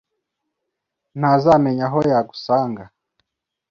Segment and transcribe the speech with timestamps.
[1.19, 2.83] ntazamenya aho yagusanga.